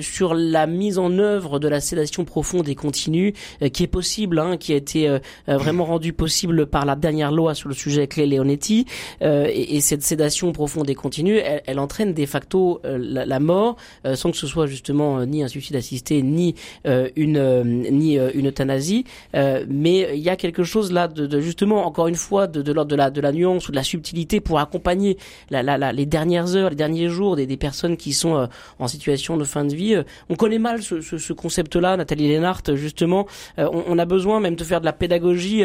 sur 0.00 0.34
la 0.34 0.66
mise 0.66 0.98
en 0.98 1.18
œuvre 1.18 1.58
de 1.58 1.68
la 1.68 1.80
sédation 1.80 2.24
profonde 2.24 2.68
et 2.68 2.74
continue 2.74 3.34
qui 3.72 3.82
est 3.82 3.88
possible, 3.88 4.38
hein, 4.38 4.56
qui 4.56 4.72
a 4.72 4.76
été 4.76 5.18
vraiment 5.46 5.84
rendue 5.84 6.12
possible 6.12 6.66
par 6.66 6.84
la 6.84 6.96
dernière 6.96 7.32
loi 7.32 7.54
sur 7.54 7.68
le 7.68 7.74
sujet 7.74 8.06
Clé 8.06 8.26
Leonetti. 8.26 8.86
Et, 9.22 9.76
et, 9.76 9.80
cette 9.80 10.02
sédation 10.02 10.52
profonde 10.52 10.88
et 10.90 10.94
continue, 10.94 11.36
elle, 11.36 11.62
elle 11.66 11.78
entraîne 11.78 12.14
de 12.14 12.26
facto 12.26 12.80
la, 12.84 13.26
la, 13.26 13.40
mort, 13.40 13.76
sans 14.14 14.30
que 14.30 14.36
ce 14.36 14.46
soit 14.46 14.66
justement 14.66 15.24
ni 15.26 15.42
un 15.42 15.48
suicide 15.48 15.76
assisté, 15.76 16.22
ni 16.22 16.54
une 16.84 17.82
ni 17.90 18.16
une 18.16 18.48
euthanasie, 18.48 19.04
mais 19.34 19.89
mais 19.90 20.16
il 20.16 20.22
y 20.22 20.28
a 20.28 20.36
quelque 20.36 20.62
chose 20.62 20.92
là 20.92 21.08
de, 21.08 21.40
justement 21.40 21.86
encore 21.86 22.06
une 22.06 22.14
fois 22.14 22.46
de, 22.46 22.62
de 22.62 22.72
l'ordre 22.72 22.90
de 22.90 22.96
la 22.96 23.10
de 23.10 23.20
la 23.20 23.32
nuance 23.32 23.68
ou 23.68 23.72
de 23.72 23.76
la 23.76 23.82
subtilité 23.82 24.40
pour 24.40 24.58
accompagner 24.60 25.16
les 25.50 26.06
dernières 26.06 26.54
heures, 26.54 26.70
les 26.70 26.76
derniers 26.76 27.08
jours 27.08 27.36
des, 27.36 27.56
personnes 27.56 27.96
qui 27.96 28.12
sont 28.12 28.36
euh, 28.36 28.46
en 28.78 28.88
situation 28.88 29.36
de 29.36 29.44
fin 29.44 29.64
de 29.64 29.74
vie. 29.74 29.94
Euh, 29.96 30.02
on 30.28 30.36
connaît 30.36 30.58
mal 30.58 30.82
ce, 30.82 31.00
ce, 31.00 31.18
ce 31.18 31.32
concept-là, 31.32 31.96
Nathalie 31.96 32.28
Lénart, 32.28 32.62
justement. 32.74 33.26
Euh, 33.58 33.68
on, 33.72 33.84
on, 33.88 33.98
a 33.98 34.04
besoin 34.04 34.40
même 34.40 34.54
de 34.54 34.64
faire 34.64 34.80
de 34.80 34.86
la 34.86 34.92
pédagogie 34.92 35.62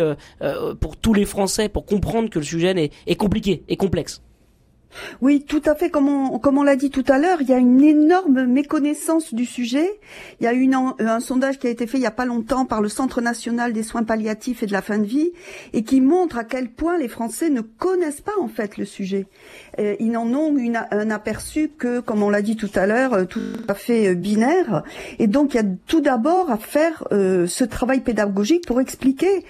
pour 0.79 0.97
tous 0.97 1.13
les 1.13 1.25
Français 1.25 1.69
pour 1.69 1.85
comprendre 1.85 2.29
que 2.29 2.39
le 2.39 2.45
sujet 2.45 2.71
est, 2.71 2.91
est 3.07 3.15
compliqué 3.15 3.63
et 3.67 3.77
complexe. 3.77 4.21
Oui, 5.21 5.43
tout 5.43 5.61
à 5.65 5.75
fait. 5.75 5.89
Comme 5.89 6.07
on, 6.09 6.63
l'a 6.63 6.75
dit 6.75 6.89
tout 6.89 7.03
à 7.07 7.17
l'heure, 7.17 7.41
il 7.41 7.47
y 7.47 7.53
a 7.53 7.57
une 7.57 7.83
énorme 7.83 8.45
méconnaissance 8.45 9.33
du 9.33 9.45
sujet. 9.45 9.89
Il 10.39 10.43
y 10.43 10.47
a 10.47 10.53
eu 10.53 10.69
un 10.73 11.19
sondage 11.19 11.59
qui 11.59 11.67
a 11.67 11.69
été 11.69 11.87
fait 11.87 11.97
il 11.97 12.01
n'y 12.01 12.07
a 12.07 12.11
pas 12.11 12.25
longtemps 12.25 12.65
par 12.65 12.81
le 12.81 12.89
Centre 12.89 13.21
national 13.21 13.73
des 13.73 13.83
soins 13.83 14.03
palliatifs 14.03 14.63
et 14.63 14.65
de 14.65 14.71
la 14.71 14.81
fin 14.81 14.97
de 14.97 15.05
vie 15.05 15.31
et 15.73 15.83
qui 15.83 16.01
montre 16.01 16.37
à 16.37 16.43
quel 16.43 16.69
point 16.69 16.97
les 16.97 17.07
Français 17.07 17.49
ne 17.49 17.61
connaissent 17.61 18.21
pas 18.21 18.33
en 18.39 18.47
fait 18.47 18.77
le 18.77 18.85
sujet. 18.85 19.27
Euh, 19.79 19.95
ils 19.99 20.11
n'en 20.11 20.27
ont 20.33 20.55
un 20.91 21.11
aperçu 21.11 21.69
que, 21.69 21.99
comme 21.99 22.23
on 22.23 22.29
l'a 22.29 22.41
dit 22.41 22.55
tout 22.55 22.71
à 22.75 22.85
l'heure, 22.85 23.13
euh, 23.13 23.25
tout 23.25 23.41
à 23.67 23.73
fait 23.73 24.09
euh, 24.09 24.15
binaire. 24.15 24.83
Et 25.19 25.27
donc, 25.27 25.53
il 25.53 25.57
y 25.57 25.59
a 25.59 25.69
tout 25.87 26.01
d'abord 26.01 26.51
à 26.51 26.57
faire 26.57 27.03
ce 27.11 27.63
travail 27.63 28.01
pédagogique 28.01 28.65
pour 28.65 28.81
expliquer 28.81 29.45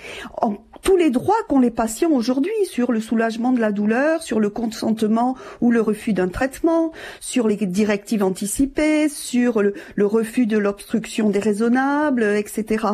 tous 0.86 0.96
les 0.96 1.10
droits 1.10 1.36
qu'ont 1.50 1.60
les 1.60 1.72
patients 1.72 2.12
aujourd'hui 2.12 2.54
sur 2.64 2.92
le 2.92 3.02
soulagement 3.02 3.52
de 3.52 3.60
la 3.60 3.72
douleur, 3.72 4.22
sur 4.22 4.40
le 4.40 4.52
consentement 4.52 5.36
ou 5.60 5.72
le 5.72 5.82
refus 5.82 6.14
d'un 6.14 6.28
traitement, 6.28 6.92
sur 7.20 7.48
les 7.48 7.56
directives 7.56 8.24
anticipées, 8.24 9.10
sur 9.10 9.64
le, 9.64 9.74
refus 10.06 10.46
de 10.46 10.60
l'obstruction 10.60 11.32
déraisonnable, 11.32 12.24
etc. 12.24 12.86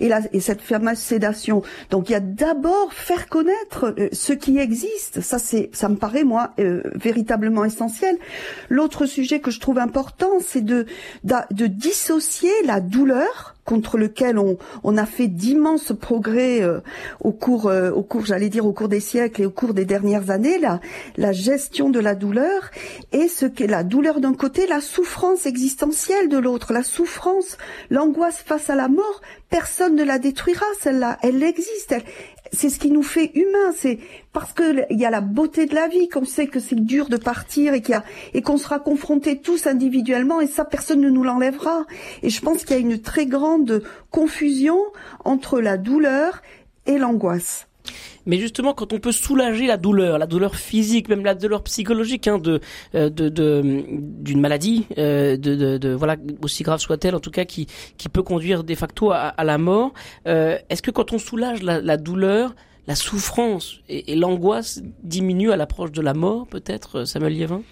Et, 0.00 0.10
et 0.34 0.40
cette 0.40 0.60
fameuse 0.60 0.98
sédation. 0.98 1.62
Donc 1.88 2.10
il 2.10 2.12
y 2.12 2.16
a 2.16 2.20
d'abord 2.20 2.92
faire 2.92 3.28
connaître 3.28 3.94
euh, 3.98 4.08
ce 4.12 4.34
qui 4.34 4.58
existe. 4.58 5.22
Ça, 5.22 5.38
c'est, 5.38 5.70
ça 5.72 5.88
me 5.88 5.96
paraît 5.96 6.24
moi 6.24 6.50
euh, 6.60 6.82
véritablement 6.94 7.64
essentiel. 7.64 8.18
L'autre 8.68 9.06
sujet 9.06 9.40
que 9.40 9.50
je 9.50 9.58
trouve 9.58 9.78
important, 9.78 10.32
c'est 10.46 10.64
de, 10.64 10.84
de 11.24 11.66
dissocier 11.66 12.52
la 12.66 12.80
douleur 12.80 13.54
contre 13.68 13.98
lequel 13.98 14.38
on, 14.38 14.96
a 14.96 15.04
fait 15.04 15.26
d'immenses 15.28 15.92
progrès 15.92 16.62
euh, 16.62 16.80
au 17.20 17.32
cours, 17.32 17.66
euh, 17.66 17.90
au 17.90 18.02
cours, 18.02 18.24
j'allais 18.24 18.48
dire 18.48 18.64
au 18.64 18.72
cours 18.72 18.88
des 18.88 18.98
siècles 18.98 19.42
et 19.42 19.46
au 19.46 19.50
cours 19.50 19.74
des 19.74 19.84
dernières 19.84 20.30
années, 20.30 20.58
la, 20.58 20.80
la 21.18 21.32
gestion 21.32 21.90
de 21.90 22.00
la 22.00 22.14
douleur 22.14 22.70
et 23.12 23.28
ce 23.28 23.44
qu'est 23.44 23.66
la 23.66 23.84
douleur 23.84 24.20
d'un 24.20 24.32
côté, 24.32 24.66
la 24.66 24.80
souffrance 24.80 25.44
existentielle 25.44 26.30
de 26.30 26.38
l'autre, 26.38 26.72
la 26.72 26.82
souffrance, 26.82 27.58
l'angoisse 27.90 28.38
face 28.38 28.70
à 28.70 28.74
la 28.74 28.88
mort, 28.88 29.20
personne 29.50 29.96
ne 29.96 30.04
la 30.04 30.18
détruira, 30.18 30.64
celle-là, 30.80 31.18
elle 31.22 31.42
existe, 31.42 31.94
c'est 32.52 32.68
ce 32.68 32.78
qui 32.78 32.90
nous 32.90 33.02
fait 33.02 33.30
humains. 33.34 33.72
C'est 33.76 33.98
parce 34.32 34.52
que 34.52 34.84
il 34.90 34.98
y 34.98 35.04
a 35.04 35.10
la 35.10 35.20
beauté 35.20 35.66
de 35.66 35.74
la 35.74 35.88
vie 35.88 36.08
qu'on 36.08 36.24
sait 36.24 36.46
que 36.46 36.60
c'est 36.60 36.80
dur 36.80 37.08
de 37.08 37.16
partir 37.16 37.74
et 37.74 37.82
et 38.34 38.42
qu'on 38.42 38.58
sera 38.58 38.78
confrontés 38.78 39.40
tous 39.40 39.66
individuellement 39.66 40.40
et 40.40 40.46
ça 40.46 40.64
personne 40.64 41.00
ne 41.00 41.10
nous 41.10 41.24
l'enlèvera. 41.24 41.86
Et 42.22 42.30
je 42.30 42.40
pense 42.40 42.64
qu'il 42.64 42.76
y 42.76 42.78
a 42.78 42.82
une 42.82 43.00
très 43.00 43.26
grande 43.26 43.82
confusion 44.10 44.78
entre 45.24 45.60
la 45.60 45.76
douleur 45.76 46.42
et 46.86 46.98
l'angoisse. 46.98 47.66
Mais 48.28 48.38
justement, 48.38 48.74
quand 48.74 48.92
on 48.92 49.00
peut 49.00 49.10
soulager 49.10 49.66
la 49.66 49.76
douleur, 49.76 50.18
la 50.18 50.26
douleur 50.26 50.54
physique, 50.54 51.08
même 51.08 51.24
la 51.24 51.34
douleur 51.34 51.62
psychologique 51.64 52.28
hein, 52.28 52.38
de 52.38 52.60
euh, 52.94 53.10
de 53.10 53.28
d'une 53.58 54.40
maladie, 54.40 54.86
euh, 54.98 55.36
de, 55.36 55.78
de, 55.78 55.88
voilà 55.94 56.16
aussi 56.42 56.62
grave 56.62 56.78
soit-elle, 56.78 57.16
en 57.16 57.20
tout 57.20 57.32
cas 57.32 57.44
qui 57.46 57.66
qui 57.96 58.08
peut 58.08 58.22
conduire 58.22 58.62
de 58.62 58.74
facto 58.76 59.10
à, 59.10 59.16
à 59.28 59.44
la 59.44 59.58
mort. 59.58 59.92
Euh, 60.26 60.58
Est-ce 60.68 60.82
que 60.82 60.92
quand 60.92 61.12
on 61.12 61.18
soulage 61.18 61.62
la, 61.62 61.80
la 61.80 61.96
douleur, 61.96 62.54
la 62.86 62.94
souffrance 62.94 63.80
et, 63.88 64.12
et 64.12 64.14
l'angoisse 64.14 64.82
diminuent 65.02 65.50
à 65.50 65.56
l'approche 65.56 65.92
de 65.92 66.02
la 66.02 66.14
mort, 66.14 66.46
peut-être, 66.46 67.04
Samuel 67.04 67.32
Liévin? 67.32 67.62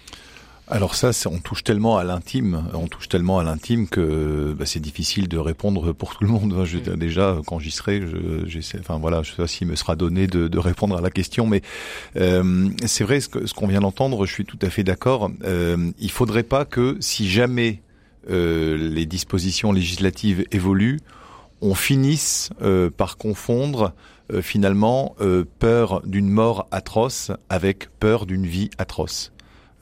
Alors 0.69 0.95
ça, 0.95 1.11
on 1.29 1.39
touche 1.39 1.63
tellement 1.63 1.97
à 1.97 2.03
l'intime, 2.03 2.65
on 2.73 2.87
touche 2.87 3.07
tellement 3.07 3.39
à 3.39 3.43
l'intime 3.43 3.87
que 3.87 4.53
bah, 4.57 4.65
c'est 4.65 4.79
difficile 4.79 5.27
de 5.27 5.37
répondre 5.37 5.93
pour 5.93 6.15
tout 6.15 6.23
le 6.23 6.29
monde. 6.29 6.63
Je, 6.65 6.77
mm. 6.77 6.97
déjà, 6.97 7.37
quand 7.45 7.59
j'y 7.59 7.71
serai, 7.71 8.01
je, 8.01 8.77
enfin 8.79 8.97
voilà, 8.97 9.23
je 9.23 9.31
sais 9.31 9.37
pas 9.37 9.47
s'il 9.47 9.67
me 9.67 9.75
sera 9.75 9.95
donné 9.95 10.27
de, 10.27 10.47
de, 10.47 10.59
répondre 10.59 10.97
à 10.97 11.01
la 11.01 11.09
question, 11.09 11.47
mais 11.47 11.61
euh, 12.17 12.69
c'est 12.85 13.03
vrai 13.03 13.21
ce, 13.21 13.29
ce 13.45 13.53
qu'on 13.53 13.67
vient 13.67 13.79
d'entendre. 13.79 14.25
Je 14.25 14.33
suis 14.33 14.45
tout 14.45 14.59
à 14.61 14.69
fait 14.69 14.83
d'accord. 14.83 15.31
Euh, 15.45 15.91
il 15.99 16.11
faudrait 16.11 16.43
pas 16.43 16.65
que 16.65 16.97
si 16.99 17.29
jamais 17.29 17.81
euh, 18.29 18.75
les 18.77 19.05
dispositions 19.05 19.71
législatives 19.71 20.45
évoluent, 20.51 20.99
on 21.61 21.75
finisse 21.75 22.49
euh, 22.61 22.89
par 22.89 23.17
confondre 23.17 23.93
euh, 24.33 24.41
finalement 24.41 25.15
peur 25.59 26.01
d'une 26.05 26.29
mort 26.29 26.67
atroce 26.71 27.31
avec 27.49 27.87
peur 27.99 28.25
d'une 28.25 28.45
vie 28.45 28.69
atroce. 28.77 29.31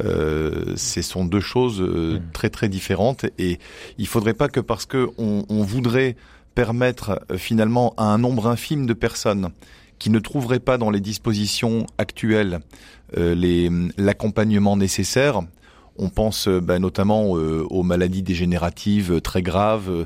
Euh, 0.04 0.74
ce 0.76 1.02
sont 1.02 1.24
deux 1.24 1.40
choses 1.40 1.80
euh, 1.82 2.20
hmm. 2.20 2.32
très 2.34 2.50
très 2.50 2.68
différentes 2.68 3.26
et 3.38 3.60
il 3.98 4.08
faudrait 4.08 4.34
pas 4.34 4.50
que 4.50 4.60
parce 4.60 4.86
que 4.86 5.10
on, 5.18 5.46
on 5.48 5.64
voudrait 5.64 6.18
permettre 6.54 7.22
euh, 7.32 7.38
finalement 7.38 7.94
à 7.96 8.04
un 8.04 8.18
nombre 8.18 8.48
infime 8.48 8.88
de 8.88 8.94
personnes 8.94 9.52
qui 9.98 10.10
ne 10.10 10.20
trouveraient 10.20 10.60
pas 10.60 10.78
dans 10.78 10.90
les 10.90 11.00
dispositions 11.00 11.86
actuelles 11.98 12.60
l'accompagnement 13.14 14.76
nécessaire, 14.76 15.42
on 15.98 16.10
pense 16.10 16.48
euh, 16.48 16.60
bah, 16.60 16.80
notamment 16.80 17.38
euh, 17.38 17.66
aux 17.70 17.84
maladies 17.84 18.22
dégénératives 18.22 19.14
euh, 19.14 19.22
très 19.22 19.42
graves 19.42 20.06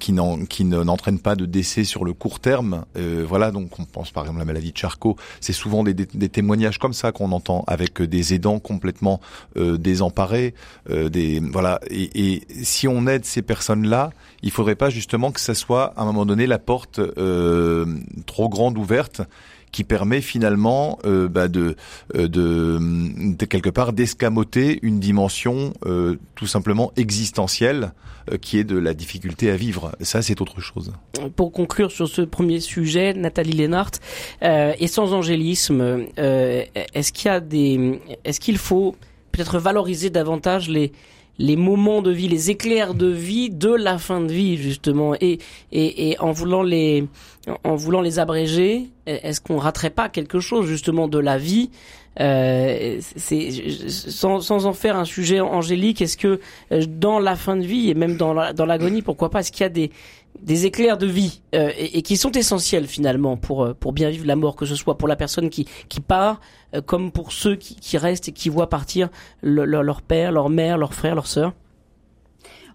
qui, 0.00 0.14
qui 0.48 0.64
n'entraînent 0.64 1.20
pas 1.20 1.36
de 1.36 1.46
décès 1.46 1.84
sur 1.84 2.04
le 2.04 2.12
court 2.12 2.40
terme. 2.40 2.84
voilà, 2.96 3.52
donc 3.52 3.78
on 3.78 3.84
pense 3.84 4.10
par 4.10 4.24
exemple 4.24 4.40
à 4.40 4.42
la 4.42 4.46
maladie 4.46 4.72
de 4.72 4.76
Charcot. 4.76 5.16
C'est 5.40 5.52
souvent 5.52 5.84
des, 5.84 5.94
témoignages 6.28 6.78
comme 6.78 6.92
ça 6.92 7.12
qu'on 7.12 7.30
entend 7.30 7.62
avec 7.68 8.02
des 8.02 8.34
aidants 8.34 8.58
complètement 8.58 9.20
désemparés. 9.54 10.54
des 10.90 11.38
voilà. 11.38 11.78
Et, 11.88 12.34
et, 12.34 12.42
si 12.64 12.88
on 12.88 13.06
aide 13.06 13.24
ces 13.24 13.42
personnes-là, 13.42 14.10
il 14.42 14.50
faudrait 14.50 14.74
pas 14.74 14.90
justement 14.90 15.30
que 15.30 15.40
ça 15.40 15.54
soit 15.54 15.92
à 15.96 16.02
un 16.02 16.06
moment 16.06 16.26
donné 16.26 16.48
la 16.48 16.58
porte 16.58 17.00
trop 18.26 18.48
grande 18.48 18.76
ouverte 18.76 19.22
qui 19.72 19.84
permet 19.84 20.20
finalement 20.20 20.98
euh, 21.04 21.28
bah 21.28 21.48
de, 21.48 21.76
euh, 22.14 22.28
de, 22.28 22.78
de, 23.34 23.44
quelque 23.46 23.70
part 23.70 23.92
d'escamoter 23.92 24.78
une 24.82 25.00
dimension 25.00 25.72
euh, 25.86 26.16
tout 26.34 26.46
simplement 26.46 26.92
existentielle 26.96 27.92
euh, 28.30 28.36
qui 28.36 28.58
est 28.58 28.64
de 28.64 28.78
la 28.78 28.94
difficulté 28.94 29.50
à 29.50 29.56
vivre. 29.56 29.92
Ça, 30.00 30.20
c'est 30.22 30.40
autre 30.40 30.60
chose. 30.60 30.92
Pour 31.34 31.52
conclure 31.52 31.90
sur 31.90 32.06
ce 32.06 32.22
premier 32.22 32.60
sujet, 32.60 33.14
Nathalie 33.14 33.52
Lénart, 33.52 33.90
et 34.42 34.86
sans 34.86 35.14
angélisme, 35.14 36.06
est-ce 36.16 37.12
qu'il 37.12 37.26
y 37.26 37.34
a 37.34 37.40
des, 37.40 38.00
est-ce 38.24 38.40
qu'il 38.40 38.58
faut 38.58 38.94
peut-être 39.32 39.58
valoriser 39.58 40.10
davantage 40.10 40.68
les 40.68 40.92
les 41.38 41.56
moments 41.56 42.02
de 42.02 42.10
vie, 42.10 42.28
les 42.28 42.50
éclairs 42.50 42.94
de 42.94 43.06
vie 43.06 43.50
de 43.50 43.72
la 43.72 43.98
fin 43.98 44.20
de 44.20 44.32
vie 44.32 44.56
justement, 44.56 45.14
et 45.20 45.38
et, 45.72 46.10
et 46.10 46.18
en 46.20 46.32
voulant 46.32 46.62
les 46.62 47.06
en 47.64 47.74
voulant 47.74 48.00
les 48.00 48.18
abréger, 48.18 48.90
est-ce 49.06 49.40
qu'on 49.40 49.58
raterait 49.58 49.90
pas 49.90 50.08
quelque 50.08 50.40
chose 50.40 50.66
justement 50.66 51.08
de 51.08 51.18
la 51.18 51.38
vie? 51.38 51.70
Euh, 52.20 52.98
c'est 53.16 53.50
sans, 53.88 54.40
sans 54.40 54.66
en 54.66 54.74
faire 54.74 54.96
un 54.96 55.06
sujet 55.06 55.40
angélique. 55.40 56.02
Est-ce 56.02 56.18
que 56.18 56.40
euh, 56.70 56.84
dans 56.86 57.18
la 57.18 57.36
fin 57.36 57.56
de 57.56 57.64
vie 57.64 57.88
et 57.88 57.94
même 57.94 58.18
dans 58.18 58.34
l'agonie, 58.34 59.00
pourquoi 59.00 59.30
pas, 59.30 59.40
est-ce 59.40 59.50
qu'il 59.50 59.62
y 59.62 59.66
a 59.66 59.70
des 59.70 59.90
des 60.42 60.66
éclairs 60.66 60.98
de 60.98 61.06
vie 61.06 61.42
euh, 61.54 61.70
et, 61.76 61.98
et, 61.98 62.02
qui 62.02 62.16
sont 62.16 62.32
essentiels 62.32 62.86
finalement 62.86 63.36
pour 63.36 63.64
euh, 63.64 63.74
pour 63.74 63.92
bien 63.92 64.10
vivre 64.10 64.26
la 64.26 64.36
mort, 64.36 64.56
que 64.56 64.66
ce 64.66 64.74
soit 64.74 64.98
pour 64.98 65.08
la 65.08 65.16
personne 65.16 65.50
qui 65.50 65.66
qui 65.88 66.00
part, 66.00 66.40
euh, 66.74 66.82
comme 66.82 67.12
pour 67.12 67.32
ceux 67.32 67.56
qui, 67.56 67.76
qui 67.76 67.96
restent 67.96 68.28
et 68.28 68.32
qui 68.32 68.48
voient 68.48 68.68
partir 68.68 69.08
leur 69.42 70.02
père, 70.02 70.32
leur 70.32 70.50
mère, 70.50 70.78
leur 70.78 70.94
frère, 70.94 71.14
leur 71.14 71.26
sœur. 71.26 71.52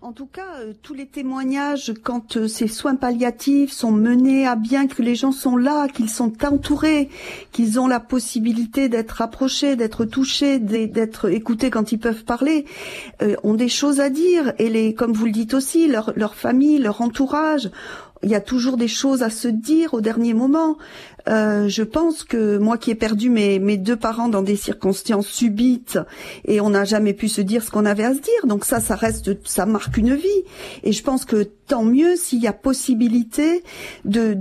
En 0.08 0.14
tout 0.14 0.26
cas, 0.26 0.62
euh, 0.62 0.72
tous 0.84 0.94
les 0.94 1.06
témoignages, 1.06 1.94
quand 2.02 2.38
euh, 2.38 2.48
ces 2.48 2.70
soins 2.70 2.96
palliatifs 2.96 3.74
sont 3.74 3.92
menés 3.92 4.48
à 4.48 4.56
bien, 4.56 4.88
que 4.88 5.02
les 5.02 5.16
gens 5.16 5.34
sont 5.34 5.58
là, 5.58 5.90
qu'ils 5.90 6.10
sont 6.10 6.32
entourés, 6.46 7.10
qu'ils 7.52 7.78
ont 7.78 7.88
la 7.88 8.00
possibilité 8.00 8.88
d'être 8.88 9.22
approchés, 9.22 9.76
d'être 9.76 10.06
touchés, 10.06 10.60
d'être 10.60 11.30
écoutés 11.30 11.70
quand 11.70 11.92
ils 11.92 12.00
peuvent 12.00 12.24
parler, 12.24 12.64
euh, 13.22 13.36
ont 13.44 13.56
des 13.56 13.68
choses 13.68 14.00
à 14.00 14.10
dire. 14.10 14.54
Et 14.60 14.70
les, 14.70 14.94
comme 14.94 15.12
vous 15.12 15.26
le 15.26 15.34
dites 15.34 15.54
aussi, 15.54 15.90
leur, 15.90 16.14
leur 16.16 16.36
famille, 16.36 16.78
leur 16.78 17.02
entourage 17.02 17.70
il 18.24 18.30
y 18.30 18.36
a 18.36 18.42
toujours 18.42 18.78
des 18.78 18.88
choses 18.88 19.24
à 19.24 19.30
se 19.30 19.48
dire 19.48 19.94
au 19.94 20.02
dernier 20.02 20.34
moment. 20.34 20.78
Euh, 21.28 21.68
je 21.68 21.84
pense 21.84 22.24
que 22.24 22.58
moi 22.58 22.78
qui 22.78 22.90
ai 22.92 22.96
perdu 22.96 23.30
mes, 23.30 23.60
mes 23.60 23.78
deux 23.78 23.98
parents 23.98 24.30
dans 24.30 24.42
des 24.42 24.56
circonstances 24.56 25.28
subites 25.28 26.00
et 26.46 26.62
on 26.62 26.70
n'a 26.70 26.86
jamais 26.86 27.14
pu 27.14 27.28
se 27.28 27.42
dire 27.42 27.64
ce 27.64 27.70
qu'on 27.70 27.86
avait 27.86 28.06
à 28.06 28.14
se 28.14 28.20
dire, 28.20 28.46
donc 28.46 28.64
ça, 28.64 28.80
ça 28.80 28.96
reste, 28.96 29.46
ça 29.46 29.66
marque 29.66 29.98
une 29.98 30.16
vie. 30.16 30.44
Et 30.84 30.94
je 30.94 31.04
pense 31.04 31.26
que 31.26 31.44
tant 31.68 31.84
mieux 31.84 32.16
s'il 32.16 32.40
y 32.40 32.48
a 32.48 32.54
possibilité 32.54 33.64
de 34.06 34.34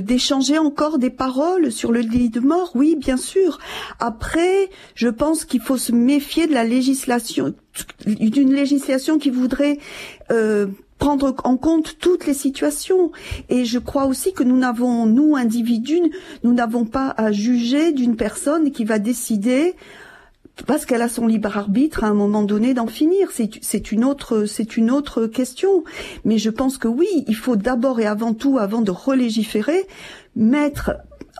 d'échanger 0.00 0.54
de, 0.54 0.58
encore 0.58 0.98
des 0.98 1.10
paroles 1.10 1.70
sur 1.70 1.92
le 1.92 2.00
lit 2.00 2.30
de 2.30 2.40
mort. 2.40 2.72
Oui, 2.74 2.96
bien 2.96 3.18
sûr. 3.18 3.58
Après, 4.00 4.70
je 4.94 5.08
pense 5.08 5.44
qu'il 5.44 5.60
faut 5.60 5.76
se 5.76 5.92
méfier 5.92 6.46
de 6.46 6.54
la 6.54 6.64
législation, 6.64 7.54
d'une 8.06 8.52
législation 8.52 9.18
qui 9.18 9.30
voudrait 9.30 9.78
euh, 10.30 10.66
prendre 11.02 11.34
en 11.42 11.56
compte 11.56 11.96
toutes 11.98 12.26
les 12.26 12.34
situations. 12.34 13.10
Et 13.48 13.64
je 13.64 13.80
crois 13.80 14.06
aussi 14.06 14.32
que 14.32 14.44
nous 14.44 14.56
n'avons, 14.56 15.04
nous 15.04 15.34
individus, 15.34 16.12
nous 16.44 16.52
n'avons 16.52 16.84
pas 16.84 17.12
à 17.16 17.32
juger 17.32 17.90
d'une 17.90 18.14
personne 18.14 18.70
qui 18.70 18.84
va 18.84 19.00
décider 19.00 19.74
parce 20.68 20.86
qu'elle 20.86 21.02
a 21.02 21.08
son 21.08 21.26
libre 21.26 21.56
arbitre 21.56 22.04
à 22.04 22.06
un 22.06 22.14
moment 22.14 22.44
donné 22.44 22.72
d'en 22.72 22.86
finir. 22.86 23.30
C'est 23.32 23.90
une 23.90 24.04
autre, 24.04 24.44
c'est 24.44 24.76
une 24.76 24.92
autre 24.92 25.26
question. 25.26 25.82
Mais 26.24 26.38
je 26.38 26.50
pense 26.50 26.78
que 26.78 26.86
oui, 26.86 27.24
il 27.26 27.34
faut 27.34 27.56
d'abord 27.56 27.98
et 27.98 28.06
avant 28.06 28.32
tout, 28.32 28.58
avant 28.58 28.80
de 28.80 28.92
relégiférer, 28.92 29.88
mettre 30.36 30.92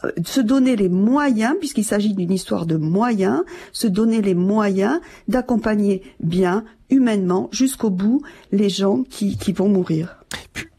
euh, 0.05 0.11
se 0.25 0.41
donner 0.41 0.75
les 0.75 0.89
moyens, 0.89 1.55
puisqu'il 1.61 1.85
s'agit 1.85 2.15
d'une 2.15 2.33
histoire 2.33 2.67
de 2.67 2.77
moyens, 2.77 3.43
se 3.73 3.87
donner 3.87 4.23
les 4.23 4.35
moyens 4.35 5.01
d'accompagner 5.29 6.03
bien, 6.19 6.65
humainement, 6.91 7.49
jusqu'au 7.53 7.91
bout, 7.91 8.23
les 8.51 8.69
gens 8.69 9.05
qui, 9.09 9.37
vont 9.53 9.69
mourir. 9.69 10.17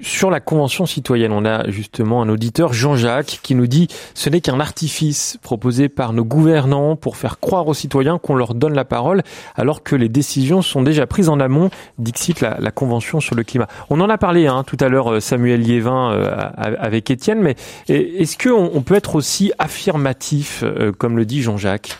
Sur 0.01 0.29
la 0.29 0.39
Convention 0.39 0.85
citoyenne, 0.85 1.31
on 1.31 1.45
a 1.45 1.69
justement 1.69 2.21
un 2.21 2.29
auditeur, 2.29 2.73
Jean-Jacques, 2.73 3.39
qui 3.41 3.55
nous 3.55 3.67
dit 3.67 3.87
ce 4.13 4.29
n'est 4.29 4.41
qu'un 4.41 4.59
artifice 4.59 5.37
proposé 5.41 5.89
par 5.89 6.13
nos 6.13 6.25
gouvernants 6.25 6.95
pour 6.95 7.17
faire 7.17 7.39
croire 7.39 7.67
aux 7.67 7.73
citoyens 7.73 8.17
qu'on 8.17 8.35
leur 8.35 8.53
donne 8.53 8.73
la 8.73 8.85
parole, 8.85 9.23
alors 9.55 9.81
que 9.81 9.95
les 9.95 10.09
décisions 10.09 10.61
sont 10.61 10.81
déjà 10.81 11.07
prises 11.07 11.29
en 11.29 11.39
amont, 11.39 11.69
dixit 11.97 12.41
la, 12.41 12.57
la 12.59 12.71
Convention 12.71 13.19
sur 13.19 13.35
le 13.35 13.43
climat. 13.43 13.67
On 13.89 14.01
en 14.01 14.09
a 14.09 14.17
parlé 14.17 14.47
hein, 14.47 14.63
tout 14.65 14.77
à 14.79 14.89
l'heure, 14.89 15.13
euh, 15.13 15.19
Samuel 15.19 15.61
Liévin, 15.61 16.11
euh, 16.11 16.35
avec 16.57 17.09
Étienne, 17.09 17.41
mais 17.41 17.55
est-ce 17.87 18.37
qu'on 18.37 18.71
on 18.73 18.81
peut 18.81 18.95
être 18.95 19.15
aussi 19.15 19.51
affirmatif, 19.57 20.63
euh, 20.63 20.91
comme 20.91 21.17
le 21.17 21.25
dit 21.25 21.41
Jean-Jacques? 21.41 21.97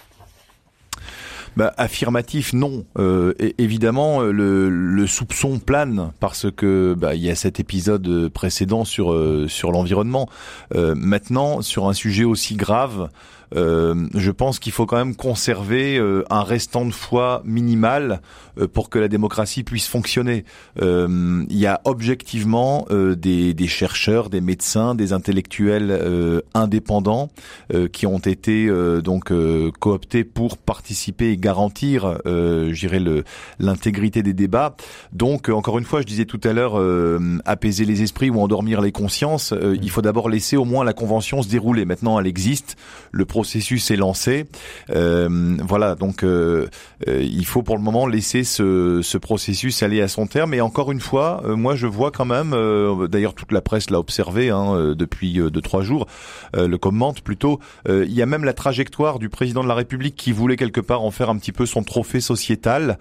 Bah, 1.55 1.73
affirmatif, 1.77 2.53
non. 2.53 2.85
Euh, 2.97 3.33
évidemment, 3.57 4.21
le, 4.21 4.69
le, 4.69 5.07
soupçon 5.07 5.59
plane 5.59 6.11
parce 6.19 6.47
que 6.51 6.95
bah, 6.97 7.15
il 7.15 7.21
y 7.21 7.29
a 7.29 7.35
cet 7.35 7.59
épisode 7.59 8.29
précédent 8.29 8.85
sur 8.85 9.13
euh, 9.13 9.47
sur 9.47 9.71
l'environnement. 9.71 10.29
Euh, 10.75 10.95
maintenant, 10.95 11.61
sur 11.61 11.87
un 11.87 11.93
sujet 11.93 12.23
aussi 12.23 12.55
grave, 12.55 13.09
euh, 13.55 14.07
je 14.13 14.31
pense 14.31 14.59
qu'il 14.59 14.71
faut 14.71 14.85
quand 14.85 14.97
même 14.97 15.15
conserver 15.15 15.97
euh, 15.97 16.23
un 16.29 16.43
restant 16.43 16.85
de 16.85 16.91
foi 16.91 17.41
minimal 17.45 18.21
euh, 18.57 18.67
pour 18.67 18.89
que 18.89 18.99
la 18.99 19.07
démocratie 19.07 19.63
puisse 19.63 19.87
fonctionner. 19.87 20.45
Il 20.79 21.45
y 21.49 21.65
a 21.65 21.81
objectivement 21.85 22.85
des, 22.89 23.53
des, 23.53 23.67
chercheurs, 23.67 24.29
des 24.29 24.41
médecins, 24.41 24.95
des 24.95 25.13
intellectuels 25.13 26.43
indépendants 26.53 27.29
qui 27.91 28.05
ont 28.05 28.19
été 28.19 28.69
donc 29.03 29.31
cooptés 29.79 30.23
pour 30.23 30.57
participer 30.57 31.31
et 31.31 31.37
garantir, 31.37 32.19
je 32.25 33.23
l'intégrité 33.59 34.23
des 34.23 34.33
débats. 34.33 34.75
Donc, 35.11 35.49
encore 35.49 35.77
une 35.77 35.85
fois, 35.85 36.01
je 36.01 36.05
disais 36.05 36.25
tout 36.25 36.41
à 36.43 36.53
l'heure, 36.53 36.81
apaiser 37.45 37.85
les 37.85 38.01
esprits 38.01 38.29
ou 38.29 38.39
endormir 38.39 38.81
les 38.81 38.91
consciences. 38.91 39.53
il 39.81 39.89
faut 39.89 40.01
d'abord 40.01 40.29
laisser 40.29 40.57
au 40.57 40.65
moins 40.65 40.83
la 40.83 40.93
convention 40.93 41.41
se 41.41 41.49
dérouler. 41.49 41.85
Maintenant, 41.85 42.19
elle 42.19 42.27
existe. 42.27 42.75
Le 43.11 43.25
est 43.43 43.95
lancé. 43.95 44.45
voilà, 44.89 45.95
donc 45.95 46.25
il 47.07 47.45
faut 47.45 47.63
pour 47.63 47.77
le 47.77 47.83
moment 47.83 48.07
laisser 48.07 48.43
ce, 48.43 49.01
ce, 49.01 49.17
processus 49.17 49.83
aller 49.83 50.01
à 50.01 50.07
son 50.07 50.27
terme. 50.27 50.53
Et 50.53 50.61
encore 50.61 50.91
une 50.91 50.99
fois, 50.99 51.41
moi 51.45 51.75
je 51.75 51.87
vois 51.87 52.11
quand 52.11 52.25
même, 52.25 52.55
d'ailleurs 53.07 53.33
toute 53.33 53.51
la 53.51 53.61
presse 53.61 53.89
l'a 53.89 53.99
observé 53.99 54.49
hein, 54.49 54.93
depuis 54.97 55.33
deux 55.33 55.61
trois 55.61 55.81
jours, 55.81 56.07
le 56.53 56.75
commente 56.77 57.21
plutôt. 57.21 57.59
il 57.87 58.11
y 58.11 58.21
a 58.21 58.25
même 58.25 58.43
la 58.43 58.53
trajectoire 58.53 59.19
du 59.19 59.29
président 59.29 59.63
de 59.63 59.67
la 59.67 59.75
République 59.75 60.15
qui 60.15 60.31
voulait 60.31 60.55
quelque 60.55 60.81
part 60.81 61.03
en 61.03 61.11
faire 61.11 61.29
un 61.29 61.37
petit 61.37 61.51
peu 61.51 61.65
son 61.65 61.83
trophée 61.83 62.21
sociétal. 62.21 62.97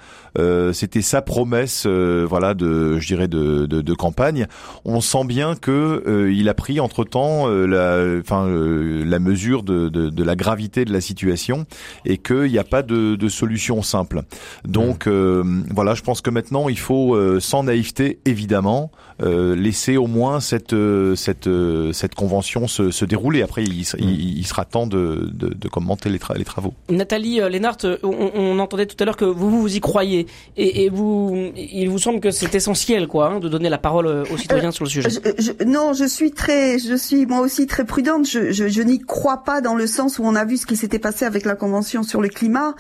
C'était 0.73 1.03
sa 1.03 1.23
promesse, 1.23 1.87
voilà, 1.87 2.55
de, 2.55 2.99
je 2.99 3.07
dirais 3.07 3.29
de, 3.29 3.95
campagne. 3.95 4.47
On 4.85 5.01
sent 5.01 5.25
bien 5.25 5.55
que 5.55 6.31
il 6.33 6.49
a 6.49 6.55
pris 6.55 6.81
entre 6.81 7.05
temps 7.05 7.47
la, 7.49 8.19
enfin 8.21 8.47
la 8.49 9.19
mesure 9.19 9.63
de, 9.63 10.23
la 10.23 10.32
gravité 10.37 10.85
de 10.85 10.93
la 10.93 11.01
situation 11.01 11.67
et 12.05 12.19
qu'il 12.19 12.51
n'y 12.51 12.59
a 12.59 12.65
pas 12.65 12.83
de, 12.83 13.17
de, 13.17 13.29
solution 13.29 13.83
simple. 13.83 14.23
Donc 14.67 15.07
mmh. 15.07 15.65
voilà, 15.71 15.95
je 15.95 16.03
pense 16.03 16.21
que 16.21 16.31
maintenant 16.31 16.69
il 16.69 16.79
faut 16.79 17.17
sans 17.41 17.65
naïveté 17.65 18.19
évidemment 18.25 18.91
laisser 19.21 19.97
au 19.97 20.07
moins 20.07 20.41
cette 20.41 20.75
cette 21.15 21.49
cette 21.93 22.15
convention 22.15 22.67
se, 22.67 22.91
se 22.91 23.05
dérouler. 23.05 23.43
Après, 23.43 23.63
il, 23.63 23.81
mmh. 23.81 23.99
il, 24.01 24.47
sera 24.47 24.65
temps 24.65 24.87
de, 24.87 25.31
de, 25.33 25.49
de 25.49 25.69
commenter 25.69 26.09
les, 26.09 26.19
les, 26.37 26.45
travaux. 26.45 26.75
Nathalie 26.89 27.41
Lénart, 27.51 27.79
on, 28.03 28.31
on, 28.35 28.59
entendait 28.59 28.87
tout 28.87 28.97
à 29.01 29.05
l'heure 29.05 29.17
que 29.17 29.25
vous 29.25 29.61
vous 29.61 29.77
y 29.77 29.81
croyez 29.81 30.27
et, 30.57 30.85
et 30.85 30.89
vous, 30.89 31.53
il 31.57 31.89
vous 31.89 31.99
semble 31.99 32.21
que 32.21 32.31
c'est 32.31 32.55
essentiel 32.55 33.07
quoi, 33.07 33.29
hein, 33.29 33.41
de 33.41 33.49
donner 33.49 33.69
la 33.69 33.79
parole 33.79 34.07
aux 34.07 34.37
citoyens 34.37 34.71
sur 34.71 34.85
le 34.85 34.91
sujet. 34.91 35.09
Je, 35.11 35.65
non, 35.65 35.93
je 35.93 36.05
suis 36.05 36.33
très, 36.33 36.79
je 36.79 36.95
suis 36.97 37.27
moi 37.27 37.41
aussi 37.41 37.67
très 37.67 37.85
prudente. 37.85 38.29
Je, 38.29 38.53
je, 38.53 38.69
je 38.69 38.83
n'y 38.83 38.99
crois 38.99 39.39
pas 39.45 39.61
dans 39.61 39.75
le 39.75 39.87
sens 39.87 40.19
on 40.25 40.35
a 40.35 40.45
vu 40.45 40.57
ce 40.57 40.67
qui 40.67 40.77
s'était 40.77 40.99
passé 40.99 41.25
avec 41.25 41.45
la 41.45 41.55
convention 41.55 42.03
sur 42.03 42.21
le 42.21 42.29
climat, 42.29 42.75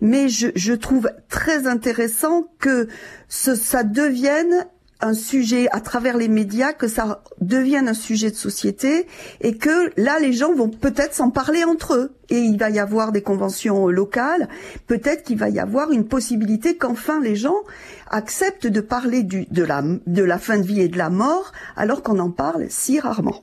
mais 0.00 0.28
je, 0.28 0.74
trouve 0.74 1.10
très 1.28 1.66
intéressant 1.66 2.48
que 2.58 2.88
ce, 3.28 3.54
ça 3.54 3.82
devienne 3.82 4.66
un 5.00 5.14
sujet 5.14 5.68
à 5.70 5.80
travers 5.80 6.16
les 6.16 6.28
médias, 6.28 6.72
que 6.72 6.88
ça 6.88 7.22
devienne 7.40 7.88
un 7.88 7.94
sujet 7.94 8.30
de 8.30 8.36
société 8.36 9.06
et 9.40 9.56
que 9.56 9.92
là 9.96 10.18
les 10.18 10.32
gens 10.32 10.52
vont 10.54 10.68
peut-être 10.68 11.14
s'en 11.14 11.30
parler 11.30 11.62
entre 11.64 11.94
eux 11.94 12.16
et 12.30 12.38
il 12.38 12.58
va 12.58 12.70
y 12.70 12.78
avoir 12.78 13.12
des 13.12 13.22
conventions 13.22 13.88
locales, 13.88 14.48
peut-être 14.86 15.22
qu'il 15.22 15.38
va 15.38 15.50
y 15.50 15.60
avoir 15.60 15.92
une 15.92 16.06
possibilité 16.06 16.76
qu'enfin 16.76 17.20
les 17.20 17.36
gens 17.36 17.58
acceptent 18.10 18.66
de 18.66 18.80
parler 18.80 19.22
de 19.22 19.62
la 20.22 20.38
fin 20.38 20.58
de 20.58 20.66
vie 20.66 20.80
et 20.80 20.88
de 20.88 20.98
la 20.98 21.10
mort 21.10 21.52
alors 21.76 22.02
qu'on 22.02 22.18
en 22.18 22.30
parle 22.30 22.66
si 22.68 22.98
rarement. 22.98 23.42